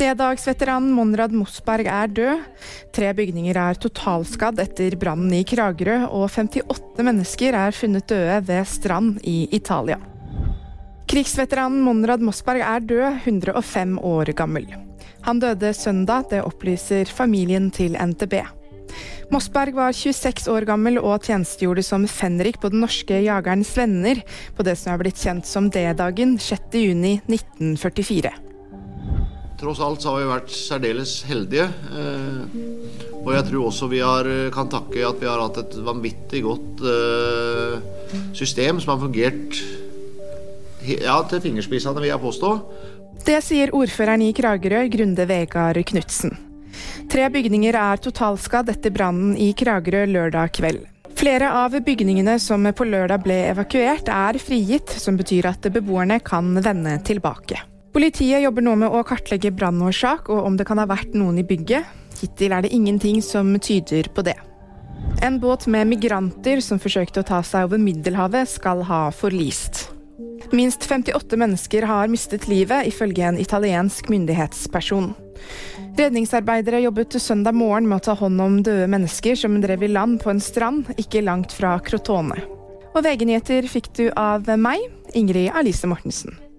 [0.00, 2.44] D-dagsveteranen Monrad Mosberg er død.
[2.96, 8.64] Tre bygninger er totalskadd etter brannen i Kragerø, og 58 mennesker er funnet døde ved
[8.64, 9.98] strand i Italia.
[11.10, 14.64] Krigsveteranen Monrad Mosberg er død, 105 år gammel.
[15.28, 18.40] Han døde søndag, det opplyser familien til NTB.
[19.30, 24.24] Mosberg var 26 år gammel og tjenestegjorde som fenrik på den norske Jagerens Venner,
[24.56, 28.49] på det som er blitt kjent som D-dagen 6.6.1944.
[29.60, 31.66] Tross alt så har vi vært særdeles heldige.
[31.92, 36.40] Eh, og jeg tror også vi har, kan takke at vi har hatt et vanvittig
[36.46, 37.74] godt eh,
[38.36, 39.60] system som har fungert
[40.88, 42.54] ja, til fingerspissene, vil jeg påstå.
[43.26, 46.32] Det sier ordføreren i Kragerø, Grunde Vegard Knutsen.
[47.10, 50.86] Tre bygninger er totalskadd etter brannen i Kragerø lørdag kveld.
[51.20, 56.54] Flere av bygningene som på lørdag ble evakuert, er frigitt, som betyr at beboerne kan
[56.64, 57.60] vende tilbake.
[57.90, 61.46] Politiet jobber nå med å kartlegge brannårsak og om det kan ha vært noen i
[61.46, 61.88] bygget.
[62.20, 64.36] Hittil er det ingenting som tyder på det.
[65.24, 69.88] En båt med migranter som forsøkte å ta seg over Middelhavet, skal ha forlist.
[70.54, 75.12] Minst 58 mennesker har mistet livet, ifølge en italiensk myndighetsperson.
[75.98, 80.20] Redningsarbeidere jobbet søndag morgen med å ta hånd om døde mennesker som drev i land
[80.22, 82.38] på en strand ikke langt fra Crotone.
[82.90, 86.49] Og VG-nyheter fikk du av meg, Ingrid Alice Mortensen.